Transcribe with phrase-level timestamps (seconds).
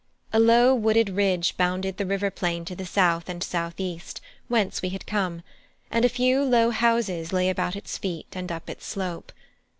[0.33, 4.81] A low wooded ridge bounded the river plain to the south and south east, whence
[4.81, 5.43] we had come,
[5.91, 9.31] and a few low houses lay about its feet and up its slope.